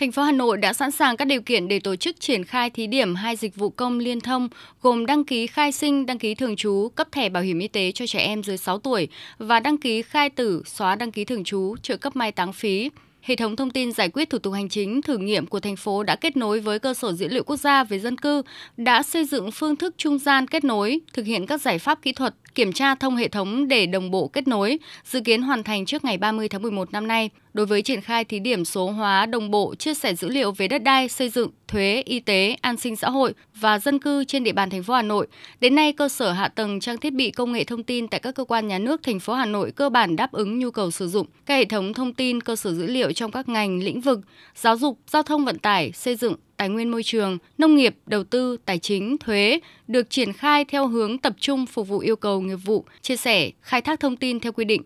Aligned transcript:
Thành 0.00 0.12
phố 0.12 0.22
Hà 0.22 0.32
Nội 0.32 0.56
đã 0.56 0.72
sẵn 0.72 0.90
sàng 0.90 1.16
các 1.16 1.24
điều 1.24 1.40
kiện 1.40 1.68
để 1.68 1.78
tổ 1.78 1.96
chức 1.96 2.20
triển 2.20 2.44
khai 2.44 2.70
thí 2.70 2.86
điểm 2.86 3.14
hai 3.14 3.36
dịch 3.36 3.56
vụ 3.56 3.70
công 3.70 3.98
liên 3.98 4.20
thông 4.20 4.48
gồm 4.82 5.06
đăng 5.06 5.24
ký 5.24 5.46
khai 5.46 5.72
sinh, 5.72 6.06
đăng 6.06 6.18
ký 6.18 6.34
thường 6.34 6.56
trú, 6.56 6.88
cấp 6.94 7.08
thẻ 7.12 7.28
bảo 7.28 7.42
hiểm 7.42 7.58
y 7.58 7.68
tế 7.68 7.92
cho 7.92 8.06
trẻ 8.06 8.18
em 8.18 8.42
dưới 8.42 8.56
6 8.56 8.78
tuổi 8.78 9.08
và 9.38 9.60
đăng 9.60 9.78
ký 9.78 10.02
khai 10.02 10.30
tử, 10.30 10.62
xóa 10.66 10.96
đăng 10.96 11.12
ký 11.12 11.24
thường 11.24 11.44
trú, 11.44 11.76
trợ 11.82 11.96
cấp 11.96 12.16
mai 12.16 12.32
táng 12.32 12.52
phí. 12.52 12.90
Hệ 13.22 13.36
thống 13.36 13.56
thông 13.56 13.70
tin 13.70 13.92
giải 13.92 14.08
quyết 14.08 14.30
thủ 14.30 14.38
tục 14.38 14.54
hành 14.54 14.68
chính 14.68 15.02
thử 15.02 15.18
nghiệm 15.18 15.46
của 15.46 15.60
thành 15.60 15.76
phố 15.76 16.02
đã 16.02 16.16
kết 16.16 16.36
nối 16.36 16.60
với 16.60 16.78
cơ 16.78 16.94
sở 16.94 17.12
dữ 17.12 17.28
liệu 17.28 17.44
quốc 17.44 17.56
gia 17.56 17.84
về 17.84 17.98
dân 17.98 18.16
cư, 18.16 18.42
đã 18.76 19.02
xây 19.02 19.24
dựng 19.24 19.50
phương 19.50 19.76
thức 19.76 19.94
trung 19.98 20.18
gian 20.18 20.46
kết 20.46 20.64
nối, 20.64 21.00
thực 21.12 21.26
hiện 21.26 21.46
các 21.46 21.60
giải 21.60 21.78
pháp 21.78 22.02
kỹ 22.02 22.12
thuật, 22.12 22.34
kiểm 22.56 22.72
tra 22.72 22.94
thông 22.94 23.16
hệ 23.16 23.28
thống 23.28 23.68
để 23.68 23.86
đồng 23.86 24.10
bộ 24.10 24.28
kết 24.28 24.48
nối, 24.48 24.78
dự 25.04 25.20
kiến 25.20 25.42
hoàn 25.42 25.62
thành 25.62 25.86
trước 25.86 26.04
ngày 26.04 26.18
30 26.18 26.48
tháng 26.48 26.62
11 26.62 26.92
năm 26.92 27.06
nay. 27.06 27.30
Đối 27.54 27.66
với 27.66 27.82
triển 27.82 28.00
khai 28.00 28.24
thí 28.24 28.38
điểm 28.38 28.64
số 28.64 28.90
hóa 28.90 29.26
đồng 29.26 29.50
bộ 29.50 29.74
chia 29.74 29.94
sẻ 29.94 30.14
dữ 30.14 30.28
liệu 30.28 30.52
về 30.52 30.68
đất 30.68 30.82
đai, 30.82 31.08
xây 31.08 31.28
dựng, 31.28 31.50
thuế, 31.68 32.02
y 32.06 32.20
tế, 32.20 32.56
an 32.60 32.76
sinh 32.76 32.96
xã 32.96 33.10
hội 33.10 33.34
và 33.54 33.78
dân 33.78 33.98
cư 33.98 34.24
trên 34.24 34.44
địa 34.44 34.52
bàn 34.52 34.70
thành 34.70 34.82
phố 34.82 34.94
Hà 34.94 35.02
Nội, 35.02 35.26
đến 35.60 35.74
nay 35.74 35.92
cơ 35.92 36.08
sở 36.08 36.32
hạ 36.32 36.48
tầng 36.48 36.80
trang 36.80 36.98
thiết 36.98 37.12
bị 37.12 37.30
công 37.30 37.52
nghệ 37.52 37.64
thông 37.64 37.82
tin 37.82 38.08
tại 38.08 38.20
các 38.20 38.34
cơ 38.34 38.44
quan 38.44 38.68
nhà 38.68 38.78
nước 38.78 39.02
thành 39.02 39.20
phố 39.20 39.34
Hà 39.34 39.46
Nội 39.46 39.70
cơ 39.70 39.88
bản 39.88 40.16
đáp 40.16 40.32
ứng 40.32 40.58
nhu 40.58 40.70
cầu 40.70 40.90
sử 40.90 41.08
dụng 41.08 41.26
các 41.46 41.54
hệ 41.54 41.64
thống 41.64 41.94
thông 41.94 42.14
tin, 42.14 42.40
cơ 42.40 42.56
sở 42.56 42.74
dữ 42.74 42.86
liệu 42.86 43.12
trong 43.12 43.30
các 43.30 43.48
ngành 43.48 43.82
lĩnh 43.82 44.00
vực 44.00 44.20
giáo 44.54 44.76
dục, 44.76 44.98
giao 45.06 45.22
thông 45.22 45.44
vận 45.44 45.58
tải, 45.58 45.92
xây 45.92 46.16
dựng, 46.16 46.34
tài 46.56 46.68
nguyên 46.68 46.90
môi 46.90 47.02
trường, 47.02 47.38
nông 47.58 47.76
nghiệp, 47.76 47.96
đầu 48.06 48.24
tư, 48.24 48.56
tài 48.64 48.78
chính, 48.78 49.18
thuế 49.18 49.60
được 49.88 50.10
triển 50.10 50.32
khai 50.32 50.64
theo 50.64 50.86
hướng 50.86 51.18
tập 51.18 51.32
trung 51.40 51.66
phục 51.66 51.88
vụ 51.88 51.98
yêu 51.98 52.16
cầu 52.16 52.40
nghiệp 52.40 52.56
vụ, 52.64 52.84
chia 53.02 53.16
sẻ, 53.16 53.50
khai 53.62 53.80
thác 53.80 54.00
thông 54.00 54.16
tin 54.16 54.40
theo 54.40 54.52
quy 54.52 54.64
định. 54.64 54.82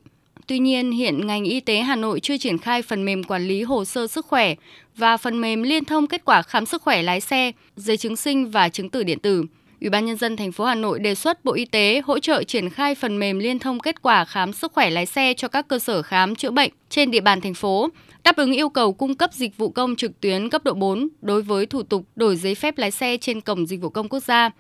Tuy 0.46 0.59
nhiên, 0.59 0.91
hiện 0.91 1.27
ngành 1.27 1.45
y 1.45 1.60
tế 1.60 1.80
Hà 1.80 1.96
Nội 1.96 2.20
chưa 2.20 2.37
triển 2.37 2.59
khai 2.59 2.83
phần 2.83 3.05
mềm 3.05 3.24
quản 3.24 3.48
lý 3.48 3.62
hồ 3.62 3.84
sơ 3.84 4.06
sức 4.06 4.27
khỏe 4.27 4.55
và 4.96 5.16
phần 5.16 5.41
mềm 5.41 5.62
liên 5.62 5.84
thông 5.84 6.06
kết 6.06 6.24
quả 6.24 6.43
khám 6.43 6.66
sức 6.66 6.83
khỏe 6.83 7.02
lái 7.02 7.20
xe, 7.20 7.52
giấy 7.77 7.96
chứng 7.96 8.16
sinh 8.16 8.51
và 8.51 8.68
chứng 8.68 8.91
tử 8.91 9.02
điện 9.02 9.18
tử. 9.18 9.45
Ủy 9.80 9.90
ban 9.90 10.06
nhân 10.06 10.16
dân 10.16 10.36
thành 10.36 10.52
phố 10.52 10.64
Hà 10.64 10.74
Nội 10.74 10.98
đề 10.98 11.14
xuất 11.14 11.45
Bộ 11.45 11.52
Y 11.52 11.64
tế 11.64 12.02
hỗ 12.04 12.18
trợ 12.18 12.42
triển 12.42 12.70
khai 12.70 12.95
phần 12.95 13.18
mềm 13.18 13.38
liên 13.38 13.59
thông 13.59 13.80
kết 13.80 14.02
quả 14.02 14.24
khám 14.24 14.52
sức 14.52 14.72
khỏe 14.72 14.90
lái 14.90 15.06
xe 15.06 15.34
cho 15.37 15.48
các 15.48 15.68
cơ 15.68 15.78
sở 15.78 16.02
khám 16.02 16.34
chữa 16.34 16.50
bệnh 16.50 16.70
trên 16.88 17.10
địa 17.10 17.20
bàn 17.20 17.40
thành 17.40 17.54
phố, 17.54 17.88
đáp 18.24 18.37
ứng 18.37 18.52
yêu 18.52 18.68
cầu 18.68 18.92
cung 18.92 19.14
cấp 19.14 19.32
dịch 19.32 19.56
vụ 19.56 19.70
công 19.70 19.96
trực 19.96 20.20
tuyến 20.20 20.50
cấp 20.50 20.64
độ 20.64 20.74
4 20.74 21.09
đối 21.20 21.42
với 21.42 21.66
thủ 21.66 21.82
tục 21.82 22.02
đổi 22.16 22.37
giấy 22.37 22.54
phép 22.54 22.78
lái 22.78 22.90
xe 22.90 23.16
trên 23.16 23.40
cổng 23.40 23.66
dịch 23.66 23.80
vụ 23.80 23.88
công 23.88 24.09
quốc 24.09 24.22
gia. 24.22 24.50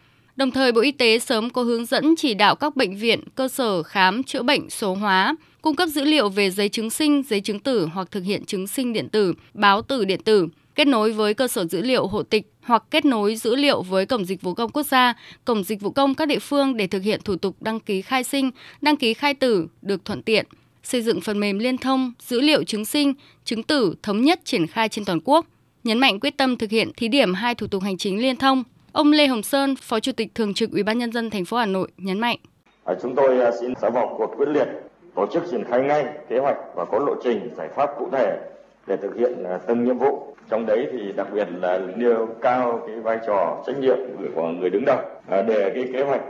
Đồng 0.40 0.50
thời, 0.50 0.72
Bộ 0.72 0.80
Y 0.80 0.92
tế 0.92 1.18
sớm 1.18 1.50
có 1.50 1.62
hướng 1.62 1.84
dẫn 1.84 2.14
chỉ 2.16 2.34
đạo 2.34 2.56
các 2.56 2.76
bệnh 2.76 2.96
viện, 2.96 3.20
cơ 3.34 3.48
sở 3.48 3.82
khám 3.82 4.22
chữa 4.22 4.42
bệnh 4.42 4.70
số 4.70 4.94
hóa, 4.94 5.36
cung 5.62 5.76
cấp 5.76 5.88
dữ 5.88 6.04
liệu 6.04 6.28
về 6.28 6.50
giấy 6.50 6.68
chứng 6.68 6.90
sinh, 6.90 7.22
giấy 7.28 7.40
chứng 7.40 7.60
tử 7.60 7.88
hoặc 7.92 8.10
thực 8.10 8.24
hiện 8.24 8.44
chứng 8.44 8.66
sinh 8.66 8.92
điện 8.92 9.08
tử, 9.08 9.34
báo 9.54 9.82
tử 9.82 10.04
điện 10.04 10.20
tử, 10.24 10.48
kết 10.74 10.86
nối 10.86 11.12
với 11.12 11.34
cơ 11.34 11.48
sở 11.48 11.66
dữ 11.66 11.82
liệu 11.82 12.06
hộ 12.06 12.22
tịch 12.22 12.52
hoặc 12.62 12.84
kết 12.90 13.04
nối 13.04 13.36
dữ 13.36 13.56
liệu 13.56 13.82
với 13.82 14.06
Cổng 14.06 14.24
Dịch 14.24 14.42
vụ 14.42 14.54
Công 14.54 14.70
Quốc 14.70 14.86
gia, 14.86 15.14
Cổng 15.44 15.64
Dịch 15.64 15.80
vụ 15.80 15.90
Công 15.90 16.14
các 16.14 16.28
địa 16.28 16.38
phương 16.38 16.76
để 16.76 16.86
thực 16.86 17.02
hiện 17.02 17.20
thủ 17.24 17.36
tục 17.36 17.56
đăng 17.60 17.80
ký 17.80 18.02
khai 18.02 18.24
sinh, 18.24 18.50
đăng 18.80 18.96
ký 18.96 19.14
khai 19.14 19.34
tử 19.34 19.66
được 19.82 20.04
thuận 20.04 20.22
tiện, 20.22 20.46
xây 20.82 21.02
dựng 21.02 21.20
phần 21.20 21.40
mềm 21.40 21.58
liên 21.58 21.78
thông, 21.78 22.12
dữ 22.20 22.40
liệu 22.40 22.64
chứng 22.64 22.84
sinh, 22.84 23.14
chứng 23.44 23.62
tử 23.62 23.94
thống 24.02 24.22
nhất 24.22 24.40
triển 24.44 24.66
khai 24.66 24.88
trên 24.88 25.04
toàn 25.04 25.20
quốc, 25.24 25.46
nhấn 25.84 25.98
mạnh 25.98 26.20
quyết 26.20 26.36
tâm 26.36 26.56
thực 26.56 26.70
hiện 26.70 26.90
thí 26.96 27.08
điểm 27.08 27.34
hai 27.34 27.54
thủ 27.54 27.66
tục 27.66 27.82
hành 27.82 27.98
chính 27.98 28.22
liên 28.22 28.36
thông. 28.36 28.64
Ông 28.92 29.12
Lê 29.12 29.26
Hồng 29.26 29.42
Sơn, 29.42 29.74
Phó 29.76 30.00
Chủ 30.00 30.12
tịch 30.12 30.28
Thường 30.34 30.54
trực 30.54 30.70
Ủy 30.72 30.82
ban 30.82 30.98
nhân 30.98 31.12
dân 31.12 31.30
thành 31.30 31.44
phố 31.44 31.56
Hà 31.56 31.66
Nội 31.66 31.88
nhấn 31.96 32.20
mạnh: 32.20 32.36
à, 32.84 32.94
Chúng 33.02 33.14
tôi 33.14 33.40
à, 33.40 33.50
xin 33.60 33.74
sẽ 33.82 33.90
vào 33.90 34.14
cuộc 34.18 34.34
quyết 34.36 34.48
liệt 34.48 34.68
tổ 35.14 35.26
chức 35.32 35.42
triển 35.50 35.64
khai 35.64 35.80
ngay 35.80 36.04
kế 36.28 36.38
hoạch 36.38 36.56
và 36.74 36.84
có 36.84 36.98
lộ 36.98 37.14
trình 37.24 37.50
giải 37.56 37.68
pháp 37.76 37.90
cụ 37.98 38.08
thể 38.12 38.38
để 38.86 38.96
thực 38.96 39.16
hiện 39.16 39.44
à, 39.44 39.58
từng 39.66 39.84
nhiệm 39.84 39.98
vụ 39.98 40.34
trong 40.48 40.66
đấy 40.66 40.86
thì 40.92 41.12
đặc 41.12 41.26
biệt 41.34 41.48
là 41.60 41.80
nêu 41.96 42.28
cao 42.40 42.82
cái 42.86 42.96
vai 43.00 43.18
trò 43.26 43.62
trách 43.66 43.78
nhiệm 43.78 43.96
của 44.34 44.48
người 44.48 44.70
đứng 44.70 44.84
đầu 44.84 44.98
để 45.26 45.72
cái 45.74 45.84
kế 45.92 46.02
hoạch 46.02 46.22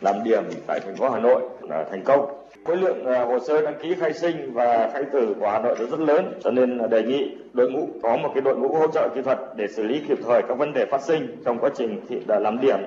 làm 0.00 0.24
điểm 0.24 0.44
tại 0.66 0.80
thành 0.80 0.96
phố 0.96 1.10
Hà 1.10 1.20
Nội 1.20 1.42
là 1.60 1.84
thành 1.90 2.02
công. 2.04 2.26
Khối 2.64 2.76
lượng 2.76 3.04
ờ, 3.04 3.24
hồ 3.24 3.38
sơ 3.46 3.62
đăng 3.62 3.74
ký 3.82 3.94
khai 4.00 4.12
sinh 4.12 4.52
và 4.52 4.90
khai 4.92 5.02
tử 5.12 5.34
của 5.40 5.50
Hà 5.50 5.58
Nội 5.58 5.76
rất 5.90 6.00
lớn, 6.00 6.32
cho 6.44 6.50
nên 6.50 6.90
đề 6.90 7.02
nghị 7.02 7.30
đội 7.52 7.70
ngũ 7.70 7.88
có 8.02 8.16
một 8.16 8.30
cái 8.34 8.42
đội 8.42 8.56
ngũ 8.56 8.68
hỗ 8.68 8.86
trợ 8.94 9.08
kỹ 9.14 9.22
thuật 9.22 9.38
để 9.56 9.66
xử 9.68 9.82
lý 9.82 10.00
kịp 10.08 10.18
thời 10.26 10.42
các 10.48 10.58
vấn 10.58 10.72
đề 10.72 10.86
phát 10.90 11.02
sinh 11.02 11.36
trong 11.44 11.58
quá 11.58 11.70
trình 11.78 12.00
thì 12.08 12.16
làm 12.26 12.60
điểm 12.60 12.78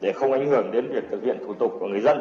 để 0.00 0.12
không 0.12 0.32
ảnh 0.32 0.50
hưởng 0.50 0.70
đến 0.72 0.88
việc 0.92 1.04
thực 1.10 1.24
hiện 1.24 1.36
thủ 1.46 1.54
tục 1.54 1.72
của 1.80 1.86
người 1.86 2.00
dân. 2.00 2.18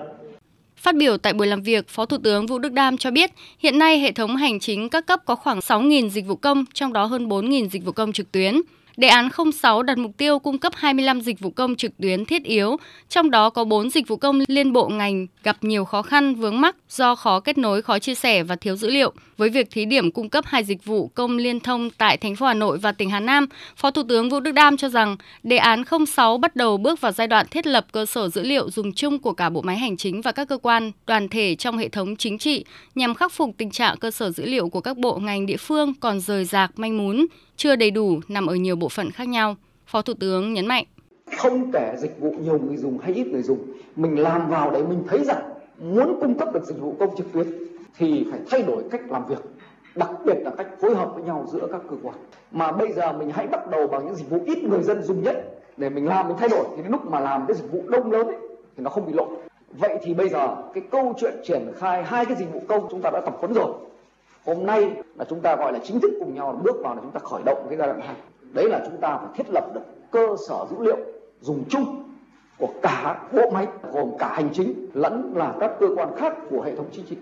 Phát 0.76 0.96
biểu 0.96 1.18
tại 1.18 1.34
buổi 1.34 1.48
làm 1.48 1.62
việc, 1.62 1.88
Phó 1.88 2.06
Thủ 2.06 2.18
tướng 2.24 2.46
Vũ 2.46 2.60
Đức 2.60 2.74
Đam 2.74 2.98
cho 2.98 3.12
biết, 3.12 3.32
hiện 3.60 3.80
nay 3.80 4.00
hệ 4.00 4.12
thống 4.12 4.36
hành 4.36 4.60
chính 4.60 4.90
các 4.90 5.06
cấp 5.06 5.20
có 5.26 5.36
khoảng 5.36 5.60
6.000 5.60 6.10
dịch 6.10 6.28
vụ 6.28 6.36
công, 6.36 6.66
trong 6.74 6.94
đó 6.94 7.06
hơn 7.06 7.30
4.000 7.30 7.70
dịch 7.70 7.86
vụ 7.86 7.92
công 7.92 8.12
trực 8.12 8.32
tuyến. 8.32 8.62
Đề 9.02 9.08
án 9.08 9.30
06 9.54 9.84
đặt 9.84 9.98
mục 9.98 10.12
tiêu 10.18 10.40
cung 10.40 10.58
cấp 10.58 10.74
25 10.76 11.22
dịch 11.22 11.40
vụ 11.40 11.50
công 11.50 11.76
trực 11.76 11.92
tuyến 12.02 12.26
thiết 12.26 12.44
yếu, 12.44 12.78
trong 13.10 13.32
đó 13.32 13.50
có 13.50 13.64
4 13.64 13.90
dịch 13.90 14.08
vụ 14.08 14.16
công 14.16 14.40
liên 14.48 14.74
bộ 14.74 14.88
ngành 14.88 15.28
gặp 15.44 15.58
nhiều 15.62 15.86
khó 15.86 16.02
khăn 16.02 16.36
vướng 16.36 16.62
mắc 16.62 16.76
do 16.90 17.16
khó 17.16 17.40
kết 17.40 17.58
nối, 17.58 17.82
khó 17.82 18.00
chia 18.00 18.16
sẻ 18.16 18.44
và 18.44 18.56
thiếu 18.56 18.76
dữ 18.76 18.90
liệu. 18.90 19.14
Với 19.38 19.50
việc 19.50 19.68
thí 19.72 19.86
điểm 19.86 20.12
cung 20.12 20.30
cấp 20.30 20.46
hai 20.48 20.64
dịch 20.64 20.86
vụ 20.86 21.08
công 21.08 21.38
liên 21.38 21.60
thông 21.60 21.90
tại 21.90 22.18
thành 22.18 22.36
phố 22.36 22.46
Hà 22.46 22.54
Nội 22.54 22.78
và 22.78 22.92
tỉnh 22.92 23.10
Hà 23.10 23.20
Nam, 23.20 23.48
Phó 23.76 23.92
Thủ 23.92 24.04
tướng 24.10 24.30
Vũ 24.30 24.40
Đức 24.40 24.52
Đam 24.52 24.78
cho 24.78 24.90
rằng 24.90 25.18
đề 25.44 25.58
án 25.58 25.84
06 26.08 26.38
bắt 26.38 26.56
đầu 26.56 26.78
bước 26.78 27.02
vào 27.02 27.12
giai 27.12 27.28
đoạn 27.28 27.46
thiết 27.52 27.68
lập 27.68 27.86
cơ 27.92 28.06
sở 28.06 28.30
dữ 28.30 28.44
liệu 28.44 28.70
dùng 28.70 28.94
chung 28.94 29.20
của 29.20 29.34
cả 29.34 29.50
bộ 29.50 29.62
máy 29.62 29.78
hành 29.78 29.98
chính 29.98 30.22
và 30.22 30.32
các 30.32 30.48
cơ 30.48 30.58
quan, 30.58 30.92
đoàn 31.08 31.30
thể 31.30 31.56
trong 31.56 31.78
hệ 31.78 31.90
thống 31.90 32.16
chính 32.16 32.38
trị 32.38 32.66
nhằm 32.96 33.16
khắc 33.16 33.32
phục 33.32 33.50
tình 33.58 33.72
trạng 33.72 33.98
cơ 33.98 34.12
sở 34.12 34.32
dữ 34.32 34.46
liệu 34.46 34.70
của 34.70 34.82
các 34.82 34.98
bộ 34.98 35.20
ngành 35.20 35.46
địa 35.46 35.58
phương 35.58 35.94
còn 36.00 36.20
rời 36.20 36.46
rạc 36.46 36.80
manh 36.80 36.98
mún, 36.98 37.26
chưa 37.58 37.76
đầy 37.76 37.92
đủ 37.92 38.22
nằm 38.28 38.48
ở 38.48 38.56
nhiều 38.56 38.76
bộ 38.76 38.90
phận 38.92 39.12
khác 39.12 39.28
nhau. 39.28 39.56
Phó 39.86 40.02
Thủ 40.02 40.14
tướng 40.20 40.54
nhấn 40.54 40.66
mạnh. 40.66 40.86
Không 41.38 41.72
kể 41.72 41.96
dịch 41.98 42.20
vụ 42.20 42.32
nhiều 42.32 42.60
người 42.60 42.78
dùng 42.78 42.98
hay 42.98 43.14
ít 43.14 43.28
người 43.28 43.44
dùng, 43.44 43.60
mình 43.96 44.20
làm 44.20 44.50
vào 44.50 44.72
đấy 44.72 44.84
mình 44.90 45.04
thấy 45.08 45.24
rằng 45.24 45.44
muốn 45.80 46.18
cung 46.22 46.38
cấp 46.38 46.54
được 46.54 46.64
dịch 46.66 46.80
vụ 46.80 46.96
công 47.00 47.16
trực 47.16 47.32
tuyến 47.34 47.48
thì 47.98 48.28
phải 48.32 48.40
thay 48.50 48.62
đổi 48.64 48.84
cách 48.92 49.02
làm 49.10 49.28
việc 49.28 49.40
đặc 49.96 50.10
biệt 50.26 50.38
là 50.44 50.52
cách 50.58 50.68
phối 50.82 50.96
hợp 50.96 51.12
với 51.16 51.24
nhau 51.24 51.46
giữa 51.52 51.68
các 51.72 51.82
cơ 51.90 51.96
quan. 52.04 52.16
Mà 52.52 52.72
bây 52.72 52.92
giờ 52.94 53.12
mình 53.12 53.32
hãy 53.34 53.48
bắt 53.48 53.70
đầu 53.70 53.88
bằng 53.88 54.06
những 54.06 54.16
dịch 54.16 54.30
vụ 54.30 54.40
ít 54.46 54.64
người 54.64 54.84
dân 54.84 55.04
dùng 55.04 55.24
nhất. 55.24 55.62
Để 55.78 55.90
mình 55.90 56.08
làm 56.08 56.28
mình 56.28 56.38
thay 56.40 56.50
đổi 56.50 56.66
thì 56.76 56.84
đến 56.84 56.92
lúc 56.92 57.06
mà 57.06 57.20
làm 57.20 57.46
cái 57.48 57.58
dịch 57.58 57.72
vụ 57.72 57.84
đông 57.88 58.12
lớn 58.12 58.28
ấy, 58.28 58.38
thì 58.78 58.84
nó 58.84 58.90
không 58.90 59.06
bị 59.06 59.14
lộ. 59.14 59.28
Vậy 59.80 60.00
thì 60.04 60.14
bây 60.14 60.30
giờ 60.30 60.56
cái 60.74 60.84
câu 60.92 61.14
chuyện 61.20 61.34
triển 61.44 61.72
khai 61.78 62.04
hai 62.04 62.26
cái 62.26 62.36
dịch 62.36 62.54
vụ 62.54 62.62
công 62.68 62.88
chúng 62.92 63.02
ta 63.02 63.10
đã 63.10 63.22
tập 63.22 63.36
huấn 63.40 63.54
rồi. 63.54 63.74
Hôm 64.46 64.66
nay 64.66 64.92
là 65.16 65.26
chúng 65.30 65.42
ta 65.42 65.56
gọi 65.56 65.74
là 65.74 65.80
chính 65.84 66.00
thức 66.00 66.12
cùng 66.20 66.36
nhau 66.36 66.60
bước 66.64 66.76
vào 66.84 66.96
là 66.96 67.02
chúng 67.02 67.12
ta 67.12 67.20
khởi 67.20 67.42
động 67.46 67.66
cái 67.70 67.78
giai 67.78 67.88
đoạn 67.88 68.02
hai 68.02 68.16
đấy 68.54 68.70
là 68.70 68.82
chúng 68.86 69.02
ta 69.02 69.18
phải 69.18 69.30
thiết 69.36 69.50
lập 69.54 69.66
được 69.74 69.82
cơ 70.12 70.28
sở 70.50 70.66
dữ 70.72 70.86
liệu 70.86 70.98
dùng 71.42 71.64
chung 71.70 72.04
của 72.58 72.70
cả 72.82 73.20
bộ 73.32 73.50
máy 73.54 73.68
gồm 73.94 74.10
cả 74.20 74.34
hành 74.36 74.50
chính 74.54 74.90
lẫn 74.94 75.34
là 75.36 75.54
các 75.60 75.72
cơ 75.80 75.88
quan 75.96 76.10
khác 76.18 76.34
của 76.50 76.62
hệ 76.62 76.76
thống 76.76 76.90
chính 76.92 77.06
trị 77.06 77.16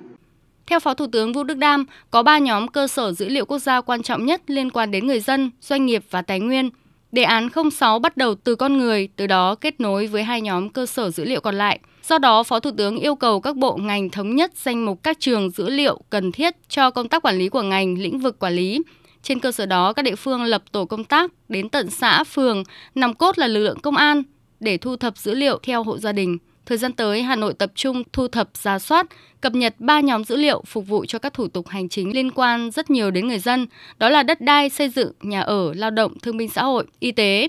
theo 0.69 0.79
Phó 0.79 0.94
Thủ 0.94 1.07
tướng 1.12 1.34
Vũ 1.34 1.44
Đức 1.44 1.57
Đam, 1.57 1.85
có 2.12 2.23
3 2.23 2.38
nhóm 2.38 2.68
cơ 2.68 2.88
sở 2.88 3.12
dữ 3.12 3.29
liệu 3.29 3.45
quốc 3.45 3.59
gia 3.59 3.81
quan 3.81 4.03
trọng 4.03 4.25
nhất 4.25 4.41
liên 4.47 4.72
quan 4.72 4.91
đến 4.91 5.07
người 5.07 5.19
dân, 5.19 5.51
doanh 5.62 5.85
nghiệp 5.85 6.03
và 6.09 6.22
tài 6.22 6.39
nguyên. 6.39 6.69
Đề 7.12 7.23
án 7.23 7.50
06 7.72 8.00
bắt 8.00 8.18
đầu 8.18 8.35
từ 8.35 8.56
con 8.56 8.78
người, 8.78 9.09
từ 9.16 9.28
đó 9.28 9.56
kết 9.56 9.79
nối 9.79 10.07
với 10.07 10.23
hai 10.23 10.41
nhóm 10.41 10.69
cơ 10.69 10.85
sở 10.85 11.09
dữ 11.09 11.25
liệu 11.25 11.41
còn 11.41 11.56
lại. 11.56 11.79
Do 12.03 12.18
đó, 12.18 12.44
Phó 12.44 12.59
Thủ 12.59 12.72
tướng 12.78 12.97
yêu 12.97 13.16
cầu 13.16 13.41
các 13.41 13.56
bộ 13.56 13.78
ngành 13.78 14.09
thống 14.09 14.35
nhất 14.35 14.51
danh 14.56 14.85
mục 14.85 15.03
các 15.03 15.19
trường 15.19 15.50
dữ 15.50 15.69
liệu 15.69 16.00
cần 16.09 16.31
thiết 16.31 16.56
cho 16.68 16.91
công 16.91 17.09
tác 17.09 17.22
quản 17.25 17.38
lý 17.38 17.50
của 17.50 17.62
ngành, 17.62 17.97
lĩnh 17.97 18.19
vực 18.19 18.39
quản 18.39 18.53
lý. 18.53 18.81
Trên 19.24 19.40
cơ 19.40 19.52
sở 19.52 19.66
đó, 19.66 19.94
các 19.94 20.02
địa 20.02 20.16
phương 20.16 20.44
lập 20.44 20.63
tổ 20.72 20.85
công 20.85 21.03
tác 21.03 21.31
đến 21.50 21.69
tận 21.69 21.90
xã, 21.90 22.24
phường, 22.24 22.63
nòng 22.96 23.13
cốt 23.13 23.40
là 23.40 23.47
lực 23.47 23.63
lượng 23.63 23.80
công 23.80 23.96
an 23.96 24.24
để 24.59 24.78
thu 24.78 24.96
thập 24.96 25.18
dữ 25.18 25.34
liệu 25.34 25.59
theo 25.63 25.84
hộ 25.84 25.97
gia 25.97 26.12
đình. 26.12 26.38
Thời 26.66 26.78
gian 26.78 26.94
tới, 26.94 27.22
Hà 27.22 27.35
Nội 27.35 27.53
tập 27.53 27.72
trung 27.75 28.03
thu 28.13 28.28
thập, 28.28 28.50
giả 28.53 28.80
soát, 28.80 29.07
cập 29.41 29.53
nhật 29.53 29.75
3 29.80 30.00
nhóm 30.00 30.24
dữ 30.24 30.35
liệu 30.35 30.63
phục 30.68 30.88
vụ 30.88 31.06
cho 31.06 31.19
các 31.19 31.34
thủ 31.34 31.47
tục 31.47 31.68
hành 31.68 31.90
chính 31.90 32.16
liên 32.16 32.31
quan 32.31 32.72
rất 32.72 32.90
nhiều 32.90 33.12
đến 33.12 33.28
người 33.28 33.40
dân, 33.40 33.68
đó 33.97 34.09
là 34.09 34.24
đất 34.24 34.41
đai, 34.41 34.69
xây 34.69 34.90
dựng, 34.90 35.12
nhà 35.22 35.41
ở, 35.41 35.74
lao 35.74 35.91
động, 35.91 36.19
thương 36.19 36.38
binh 36.38 36.50
xã 36.50 36.63
hội, 36.63 36.86
y 37.00 37.12
tế. 37.12 37.48